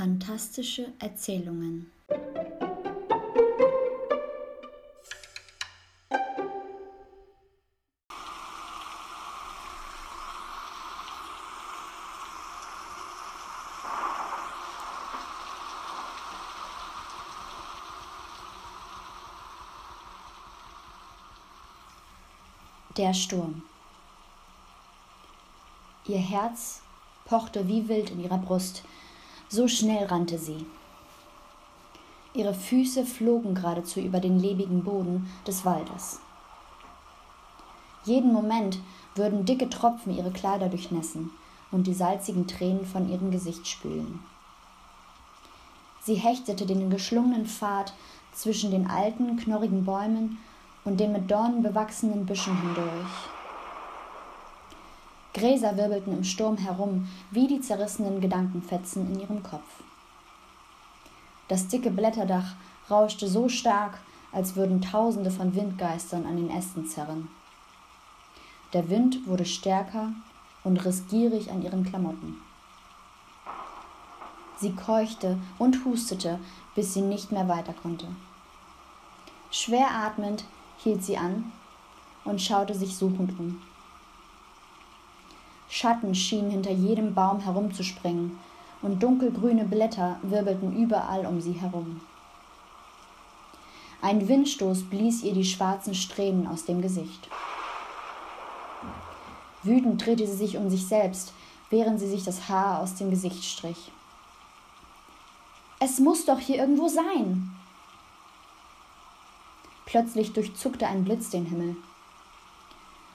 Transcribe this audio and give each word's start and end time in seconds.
Fantastische 0.00 0.94
Erzählungen. 0.98 1.92
Der 22.96 23.12
Sturm. 23.12 23.64
Ihr 26.06 26.16
Herz 26.16 26.80
pochte 27.26 27.68
wie 27.68 27.86
wild 27.86 28.08
in 28.08 28.20
ihrer 28.20 28.38
Brust, 28.38 28.82
so 29.50 29.66
schnell 29.66 30.06
rannte 30.06 30.38
sie. 30.38 30.64
Ihre 32.32 32.54
Füße 32.54 33.04
flogen 33.04 33.56
geradezu 33.56 33.98
über 33.98 34.20
den 34.20 34.38
lebigen 34.38 34.84
Boden 34.84 35.28
des 35.46 35.64
Waldes. 35.64 36.20
Jeden 38.04 38.32
Moment 38.32 38.78
würden 39.16 39.44
dicke 39.44 39.68
Tropfen 39.68 40.16
ihre 40.16 40.30
Kleider 40.30 40.68
durchnässen 40.68 41.30
und 41.72 41.88
die 41.88 41.94
salzigen 41.94 42.46
Tränen 42.46 42.86
von 42.86 43.10
ihrem 43.10 43.32
Gesicht 43.32 43.66
spülen. 43.66 44.20
Sie 46.00 46.14
hechtete 46.14 46.64
den 46.64 46.88
geschlungenen 46.88 47.46
Pfad 47.46 47.92
zwischen 48.32 48.70
den 48.70 48.88
alten, 48.88 49.36
knorrigen 49.36 49.84
Bäumen 49.84 50.38
und 50.84 51.00
den 51.00 51.12
mit 51.12 51.28
Dornen 51.30 51.62
bewachsenen 51.62 52.24
Büschen 52.24 52.56
hindurch. 52.58 53.39
Gräser 55.32 55.76
wirbelten 55.76 56.12
im 56.12 56.24
Sturm 56.24 56.56
herum 56.56 57.08
wie 57.30 57.46
die 57.46 57.60
zerrissenen 57.60 58.20
Gedankenfetzen 58.20 59.12
in 59.12 59.20
ihrem 59.20 59.42
Kopf. 59.42 59.82
Das 61.48 61.68
dicke 61.68 61.90
Blätterdach 61.90 62.54
rauschte 62.90 63.28
so 63.28 63.48
stark, 63.48 63.98
als 64.32 64.56
würden 64.56 64.80
Tausende 64.80 65.30
von 65.30 65.54
Windgeistern 65.54 66.26
an 66.26 66.36
den 66.36 66.50
Ästen 66.50 66.86
zerren. 66.86 67.28
Der 68.72 68.88
Wind 68.88 69.26
wurde 69.26 69.44
stärker 69.44 70.12
und 70.62 70.84
riss 70.84 71.06
gierig 71.08 71.50
an 71.50 71.62
ihren 71.62 71.84
Klamotten. 71.84 72.36
Sie 74.58 74.72
keuchte 74.74 75.38
und 75.58 75.84
hustete, 75.84 76.38
bis 76.74 76.94
sie 76.94 77.00
nicht 77.00 77.32
mehr 77.32 77.48
weiter 77.48 77.72
konnte. 77.72 78.06
Schwer 79.50 79.90
atmend 79.90 80.44
hielt 80.78 81.02
sie 81.02 81.16
an 81.16 81.50
und 82.24 82.40
schaute 82.42 82.74
sich 82.74 82.96
suchend 82.96 83.38
um. 83.38 83.60
Schatten 85.80 86.14
schienen 86.14 86.50
hinter 86.50 86.72
jedem 86.72 87.14
Baum 87.14 87.40
herumzuspringen, 87.40 88.38
und 88.82 89.02
dunkelgrüne 89.02 89.64
Blätter 89.64 90.18
wirbelten 90.20 90.76
überall 90.76 91.24
um 91.24 91.40
sie 91.40 91.54
herum. 91.54 92.02
Ein 94.02 94.28
Windstoß 94.28 94.82
blies 94.90 95.22
ihr 95.22 95.32
die 95.32 95.46
schwarzen 95.46 95.94
Strähnen 95.94 96.46
aus 96.46 96.66
dem 96.66 96.82
Gesicht. 96.82 97.30
Wütend 99.62 100.04
drehte 100.04 100.26
sie 100.26 100.36
sich 100.36 100.58
um 100.58 100.68
sich 100.68 100.86
selbst, 100.86 101.32
während 101.70 101.98
sie 101.98 102.10
sich 102.10 102.24
das 102.24 102.50
Haar 102.50 102.80
aus 102.80 102.96
dem 102.96 103.08
Gesicht 103.08 103.42
strich. 103.42 103.90
Es 105.78 105.98
muss 105.98 106.26
doch 106.26 106.40
hier 106.40 106.56
irgendwo 106.56 106.88
sein. 106.88 107.56
Plötzlich 109.86 110.34
durchzuckte 110.34 110.86
ein 110.86 111.04
Blitz 111.04 111.30
den 111.30 111.46
Himmel. 111.46 111.74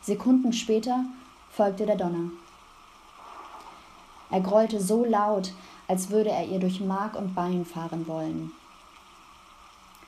Sekunden 0.00 0.52
später 0.52 1.04
folgte 1.50 1.86
der 1.86 1.96
Donner. 1.96 2.30
Er 4.32 4.40
grollte 4.40 4.80
so 4.80 5.04
laut, 5.04 5.52
als 5.88 6.08
würde 6.08 6.30
er 6.30 6.46
ihr 6.46 6.58
durch 6.58 6.80
Mark 6.80 7.16
und 7.16 7.34
Bein 7.34 7.66
fahren 7.66 8.08
wollen. 8.08 8.50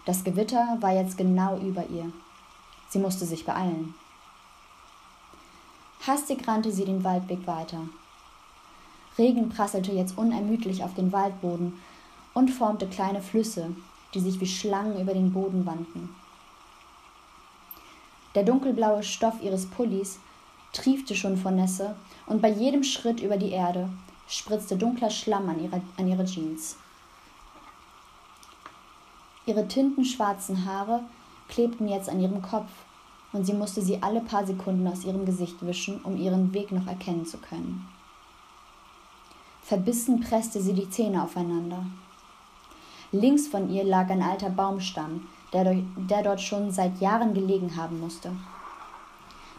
Das 0.07 0.25
Gewitter 0.25 0.79
war 0.81 0.95
jetzt 0.95 1.19
genau 1.19 1.59
über 1.59 1.85
ihr. 1.89 2.11
Sie 2.89 2.99
musste 2.99 3.27
sich 3.27 3.45
beeilen. 3.45 3.95
Hastig 6.07 6.49
rannte 6.49 6.73
sie 6.73 6.87
den 6.87 7.05
Waldweg 7.05 7.47
weiter. 7.47 7.81
Regen 9.19 9.51
prasselte 9.51 9.93
jetzt 9.93 10.17
unermüdlich 10.17 10.83
auf 10.83 10.95
den 10.95 11.13
Waldboden 11.13 11.79
und 12.33 12.49
formte 12.49 12.87
kleine 12.87 13.21
Flüsse, 13.21 13.77
die 14.15 14.21
sich 14.21 14.41
wie 14.41 14.47
Schlangen 14.47 14.99
über 15.01 15.13
den 15.13 15.35
Boden 15.35 15.67
wandten. 15.67 16.15
Der 18.35 18.43
dunkelblaue 18.43 19.03
Stoff 19.03 19.35
ihres 19.43 19.67
Pullis 19.67 20.19
triefte 20.73 21.15
schon 21.15 21.37
vor 21.37 21.51
Nässe, 21.51 21.95
und 22.27 22.41
bei 22.41 22.49
jedem 22.49 22.85
Schritt 22.85 23.21
über 23.21 23.37
die 23.37 23.51
Erde 23.51 23.91
spritzte 24.29 24.77
dunkler 24.77 25.11
Schlamm 25.11 25.49
an 25.49 25.63
ihre, 25.63 25.81
an 25.97 26.09
ihre 26.09 26.25
Jeans. 26.25 26.77
Ihre 29.47 29.69
tintenschwarzen 29.69 30.65
Haare 30.65 31.01
klebten 31.49 31.89
jetzt 31.89 32.09
an 32.09 32.21
ihrem 32.21 32.41
Kopf, 32.41 32.71
und 33.33 33.45
sie 33.45 33.53
musste 33.53 33.83
sie 33.83 34.01
alle 34.01 34.21
paar 34.21 34.47
Sekunden 34.47 34.87
aus 34.87 35.05
ihrem 35.05 35.27
Gesicht 35.27 35.57
wischen, 35.67 36.01
um 36.03 36.17
ihren 36.17 36.55
Weg 36.55 36.71
noch 36.71 36.87
erkennen 36.87 37.27
zu 37.27 37.39
können. 37.39 37.87
Verbissen 39.63 40.21
presste 40.21 40.61
sie 40.61 40.73
die 40.73 40.89
Zähne 40.89 41.23
aufeinander. 41.23 41.85
Links 43.13 43.49
von 43.49 43.71
ihr 43.71 43.85
lag 43.85 44.09
ein 44.11 44.23
alter 44.23 44.51
Baumstamm, 44.51 45.27
der, 45.53 45.77
der 45.97 46.23
dort 46.23 46.41
schon 46.41 46.71
seit 46.71 47.01
Jahren 47.01 47.35
gelegen 47.35 47.77
haben 47.77 48.01
musste. 48.01 48.31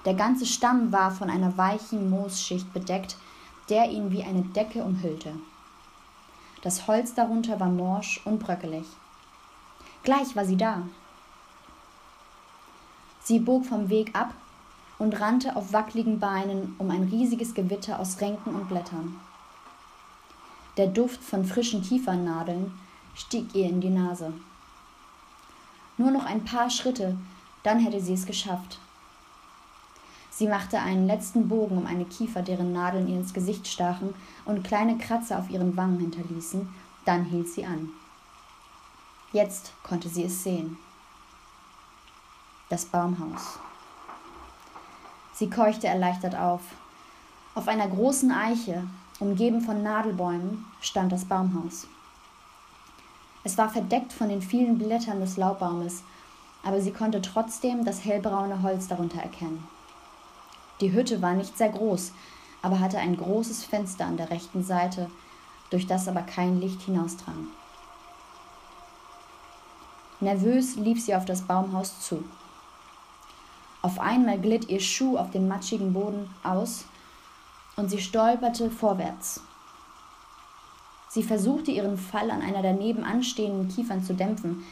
Der 0.05 0.13
ganze 0.13 0.45
Stamm 0.45 0.91
war 0.91 1.09
von 1.11 1.29
einer 1.29 1.57
weichen 1.57 2.09
Moosschicht 2.09 2.71
bedeckt, 2.73 3.17
der 3.69 3.89
ihn 3.89 4.11
wie 4.11 4.23
eine 4.23 4.41
Decke 4.41 4.83
umhüllte. 4.83 5.33
Das 6.61 6.87
Holz 6.87 7.13
darunter 7.13 7.59
war 7.59 7.69
morsch 7.69 8.21
und 8.25 8.39
bröckelig. 8.39 8.85
Gleich 10.03 10.35
war 10.35 10.45
sie 10.45 10.57
da. 10.57 10.83
Sie 13.23 13.39
bog 13.39 13.65
vom 13.65 13.89
Weg 13.89 14.15
ab 14.15 14.33
und 14.97 15.19
rannte 15.19 15.55
auf 15.55 15.73
wackligen 15.73 16.19
Beinen 16.19 16.75
um 16.77 16.89
ein 16.91 17.03
riesiges 17.03 17.53
Gewitter 17.53 17.99
aus 17.99 18.21
Ränken 18.21 18.55
und 18.55 18.69
Blättern. 18.69 19.19
Der 20.77 20.87
Duft 20.87 21.23
von 21.23 21.45
frischen 21.45 21.81
Kiefernadeln 21.81 22.77
stieg 23.15 23.55
ihr 23.55 23.67
in 23.67 23.81
die 23.81 23.89
Nase. 23.89 24.33
Nur 25.97 26.11
noch 26.11 26.25
ein 26.25 26.43
paar 26.43 26.69
Schritte, 26.69 27.17
dann 27.63 27.79
hätte 27.79 28.01
sie 28.01 28.13
es 28.13 28.25
geschafft. 28.25 28.79
Sie 30.37 30.49
machte 30.49 30.81
einen 30.81 31.07
letzten 31.07 31.47
Bogen 31.47 31.77
um 31.77 31.85
eine 31.85 32.03
Kiefer, 32.03 32.41
deren 32.41 32.73
Nadeln 32.73 33.07
ihr 33.07 33.15
ins 33.15 33.33
Gesicht 33.33 33.69
stachen 33.69 34.13
und 34.43 34.65
kleine 34.65 34.97
Kratzer 34.97 35.39
auf 35.39 35.49
ihren 35.49 35.77
Wangen 35.77 35.97
hinterließen, 35.97 36.67
dann 37.05 37.23
hielt 37.23 37.47
sie 37.47 37.65
an. 37.65 37.89
Jetzt 39.31 39.71
konnte 39.81 40.09
sie 40.09 40.25
es 40.25 40.43
sehen. 40.43 40.77
Das 42.67 42.83
Baumhaus. 42.83 43.59
Sie 45.33 45.49
keuchte 45.49 45.87
erleichtert 45.87 46.35
auf. 46.35 46.61
Auf 47.53 47.69
einer 47.69 47.87
großen 47.87 48.31
Eiche, 48.31 48.83
umgeben 49.21 49.61
von 49.61 49.83
Nadelbäumen, 49.83 50.65
stand 50.81 51.13
das 51.13 51.23
Baumhaus. 51.23 51.87
Es 53.45 53.57
war 53.57 53.69
verdeckt 53.69 54.11
von 54.11 54.27
den 54.27 54.41
vielen 54.41 54.77
Blättern 54.77 55.21
des 55.21 55.37
Laubbaumes, 55.37 56.03
aber 56.61 56.81
sie 56.81 56.91
konnte 56.91 57.21
trotzdem 57.21 57.85
das 57.85 58.03
hellbraune 58.03 58.61
Holz 58.63 58.89
darunter 58.89 59.21
erkennen. 59.21 59.65
Die 60.81 60.91
Hütte 60.91 61.21
war 61.21 61.33
nicht 61.33 61.57
sehr 61.57 61.69
groß, 61.69 62.11
aber 62.61 62.79
hatte 62.79 62.97
ein 62.97 63.15
großes 63.15 63.63
Fenster 63.63 64.05
an 64.05 64.17
der 64.17 64.29
rechten 64.29 64.63
Seite, 64.63 65.09
durch 65.69 65.87
das 65.87 66.07
aber 66.07 66.21
kein 66.21 66.59
Licht 66.59 66.81
hinausdrang. 66.81 67.47
Nervös 70.19 70.75
lief 70.75 71.03
sie 71.03 71.15
auf 71.15 71.25
das 71.25 71.43
Baumhaus 71.43 72.01
zu. 72.01 72.23
Auf 73.81 73.99
einmal 73.99 74.39
glitt 74.39 74.69
ihr 74.69 74.79
Schuh 74.79 75.17
auf 75.17 75.29
den 75.29 75.47
matschigen 75.47 75.93
Boden 75.93 76.29
aus 76.43 76.85
und 77.75 77.89
sie 77.89 78.01
stolperte 78.01 78.71
vorwärts. 78.71 79.41
Sie 81.09 81.23
versuchte 81.23 81.71
ihren 81.71 81.97
Fall 81.97 82.31
an 82.31 82.41
einer 82.41 82.61
daneben 82.61 83.03
anstehenden 83.03 83.69
Kiefern 83.69 84.03
zu 84.03 84.13
dämpfen, 84.13 84.65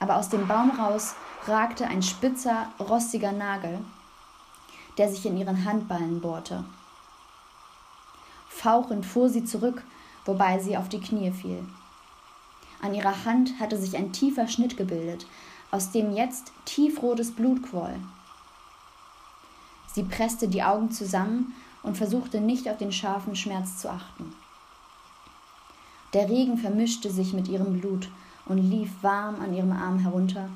aber 0.00 0.16
aus 0.16 0.28
dem 0.28 0.46
Baum 0.48 0.70
raus 0.72 1.14
ragte 1.46 1.86
ein 1.86 2.02
spitzer, 2.02 2.68
rostiger 2.80 3.32
Nagel, 3.32 3.78
der 4.98 5.08
sich 5.08 5.24
in 5.24 5.36
ihren 5.36 5.64
Handballen 5.64 6.20
bohrte. 6.20 6.64
Fauchend 8.48 9.06
fuhr 9.06 9.28
sie 9.28 9.44
zurück, 9.44 9.84
wobei 10.24 10.58
sie 10.58 10.76
auf 10.76 10.88
die 10.88 11.00
Knie 11.00 11.30
fiel. 11.30 11.64
An 12.82 12.94
ihrer 12.94 13.24
Hand 13.24 13.58
hatte 13.60 13.78
sich 13.78 13.96
ein 13.96 14.12
tiefer 14.12 14.48
Schnitt 14.48 14.76
gebildet, 14.76 15.26
aus 15.70 15.90
dem 15.92 16.14
jetzt 16.14 16.52
tiefrotes 16.64 17.32
Blut 17.32 17.62
quoll. 17.62 17.94
Sie 19.92 20.02
presste 20.02 20.48
die 20.48 20.62
Augen 20.62 20.90
zusammen 20.90 21.54
und 21.82 21.96
versuchte 21.96 22.40
nicht 22.40 22.68
auf 22.68 22.78
den 22.78 22.92
scharfen 22.92 23.36
Schmerz 23.36 23.78
zu 23.78 23.90
achten. 23.90 24.32
Der 26.14 26.28
Regen 26.28 26.58
vermischte 26.58 27.10
sich 27.10 27.32
mit 27.32 27.48
ihrem 27.48 27.80
Blut 27.80 28.08
und 28.46 28.58
lief 28.58 28.90
warm 29.02 29.40
an 29.40 29.54
ihrem 29.54 29.72
Arm 29.72 29.98
herunter, 29.98 30.48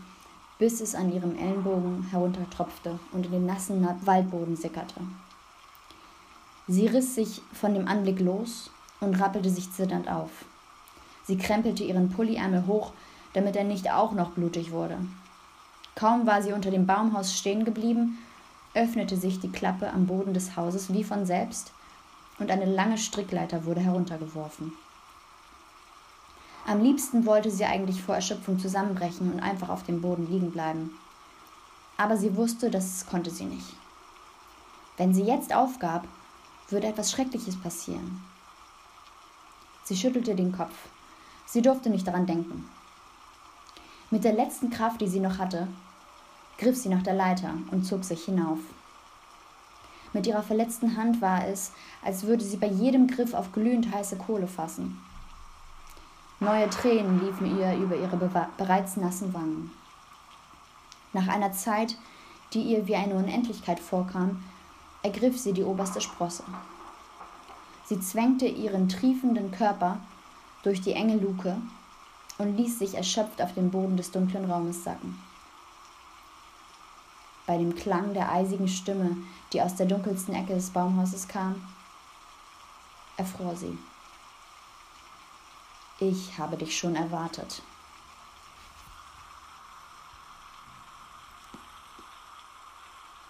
bis 0.62 0.80
es 0.80 0.94
an 0.94 1.12
ihrem 1.12 1.36
Ellenbogen 1.36 2.06
heruntertropfte 2.12 2.96
und 3.10 3.26
in 3.26 3.32
den 3.32 3.46
nassen 3.46 3.84
Waldboden 4.02 4.54
sickerte. 4.54 5.00
Sie 6.68 6.86
riss 6.86 7.16
sich 7.16 7.42
von 7.52 7.74
dem 7.74 7.88
Anblick 7.88 8.20
los 8.20 8.70
und 9.00 9.16
rappelte 9.16 9.50
sich 9.50 9.72
zitternd 9.72 10.08
auf. 10.08 10.30
Sie 11.24 11.36
krempelte 11.36 11.82
ihren 11.82 12.10
Pulliärmel 12.10 12.64
hoch, 12.68 12.92
damit 13.32 13.56
er 13.56 13.64
nicht 13.64 13.90
auch 13.90 14.12
noch 14.12 14.30
blutig 14.30 14.70
wurde. 14.70 14.98
Kaum 15.96 16.28
war 16.28 16.40
sie 16.42 16.52
unter 16.52 16.70
dem 16.70 16.86
Baumhaus 16.86 17.36
stehen 17.36 17.64
geblieben, 17.64 18.18
öffnete 18.72 19.16
sich 19.16 19.40
die 19.40 19.50
Klappe 19.50 19.90
am 19.90 20.06
Boden 20.06 20.32
des 20.32 20.54
Hauses 20.54 20.92
wie 20.92 21.02
von 21.02 21.26
selbst 21.26 21.72
und 22.38 22.52
eine 22.52 22.66
lange 22.66 22.98
Strickleiter 22.98 23.64
wurde 23.64 23.80
heruntergeworfen. 23.80 24.72
Am 26.66 26.80
liebsten 26.80 27.26
wollte 27.26 27.50
sie 27.50 27.64
eigentlich 27.64 28.02
vor 28.02 28.14
Erschöpfung 28.14 28.58
zusammenbrechen 28.58 29.32
und 29.32 29.40
einfach 29.40 29.68
auf 29.68 29.82
dem 29.82 30.00
Boden 30.00 30.30
liegen 30.30 30.52
bleiben. 30.52 30.96
Aber 31.96 32.16
sie 32.16 32.36
wusste, 32.36 32.70
das 32.70 33.06
konnte 33.06 33.30
sie 33.30 33.44
nicht. 33.44 33.74
Wenn 34.96 35.12
sie 35.12 35.24
jetzt 35.24 35.54
aufgab, 35.54 36.06
würde 36.68 36.86
etwas 36.86 37.10
Schreckliches 37.10 37.60
passieren. 37.60 38.22
Sie 39.84 39.96
schüttelte 39.96 40.34
den 40.34 40.52
Kopf. 40.52 40.74
Sie 41.46 41.62
durfte 41.62 41.90
nicht 41.90 42.06
daran 42.06 42.26
denken. 42.26 42.68
Mit 44.10 44.24
der 44.24 44.32
letzten 44.32 44.70
Kraft, 44.70 45.00
die 45.00 45.08
sie 45.08 45.20
noch 45.20 45.38
hatte, 45.38 45.66
griff 46.58 46.76
sie 46.76 46.88
nach 46.88 47.02
der 47.02 47.14
Leiter 47.14 47.54
und 47.70 47.84
zog 47.84 48.04
sich 48.04 48.24
hinauf. 48.24 48.58
Mit 50.12 50.26
ihrer 50.26 50.42
verletzten 50.42 50.96
Hand 50.96 51.20
war 51.20 51.46
es, 51.46 51.72
als 52.04 52.24
würde 52.24 52.44
sie 52.44 52.58
bei 52.58 52.66
jedem 52.68 53.06
Griff 53.06 53.34
auf 53.34 53.52
glühend 53.52 53.92
heiße 53.92 54.16
Kohle 54.16 54.46
fassen. 54.46 55.00
Neue 56.42 56.68
Tränen 56.70 57.24
liefen 57.24 57.56
ihr 57.56 57.76
über 57.76 57.94
ihre 57.94 58.16
bereits 58.58 58.96
nassen 58.96 59.32
Wangen. 59.32 59.70
Nach 61.12 61.28
einer 61.28 61.52
Zeit, 61.52 61.96
die 62.52 62.62
ihr 62.62 62.88
wie 62.88 62.96
eine 62.96 63.14
Unendlichkeit 63.14 63.78
vorkam, 63.78 64.42
ergriff 65.04 65.38
sie 65.38 65.52
die 65.52 65.62
oberste 65.62 66.00
Sprosse. 66.00 66.42
Sie 67.84 68.00
zwängte 68.00 68.46
ihren 68.46 68.88
triefenden 68.88 69.52
Körper 69.52 70.00
durch 70.64 70.80
die 70.80 70.94
enge 70.94 71.16
Luke 71.16 71.58
und 72.38 72.56
ließ 72.56 72.80
sich 72.80 72.96
erschöpft 72.96 73.40
auf 73.40 73.54
den 73.54 73.70
Boden 73.70 73.96
des 73.96 74.10
dunklen 74.10 74.50
Raumes 74.50 74.82
sacken. 74.82 75.22
Bei 77.46 77.56
dem 77.56 77.76
Klang 77.76 78.14
der 78.14 78.32
eisigen 78.32 78.66
Stimme, 78.66 79.16
die 79.52 79.62
aus 79.62 79.76
der 79.76 79.86
dunkelsten 79.86 80.34
Ecke 80.34 80.54
des 80.54 80.70
Baumhauses 80.70 81.28
kam, 81.28 81.62
erfror 83.16 83.54
sie. 83.54 83.78
Ich 86.04 86.36
habe 86.36 86.56
dich 86.56 86.76
schon 86.76 86.96
erwartet. 86.96 87.62